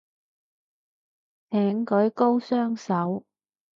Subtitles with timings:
[1.51, 3.23] 請舉高雙手